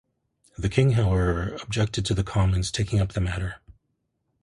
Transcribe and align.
The 0.57 0.67
king, 0.67 0.93
however, 0.93 1.55
objected 1.61 2.07
to 2.07 2.15
the 2.15 2.23
Commons 2.23 2.71
taking 2.71 2.99
up 2.99 3.13
the 3.13 3.21
matter. 3.21 3.61